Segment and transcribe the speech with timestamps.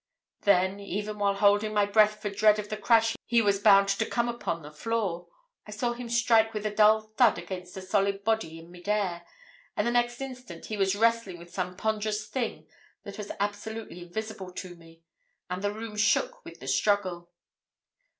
[0.41, 4.03] Then, even while holding my breath for dread of the crash he was bound to
[4.09, 5.27] come upon the floor,
[5.67, 9.27] I saw him strike with a dull thud against a solid body in mid air,
[9.77, 12.67] and the next instant he was wrestling with some ponderous thing
[13.03, 15.03] that was absolutely invisible to me,
[15.51, 17.29] and the room shook with the struggle.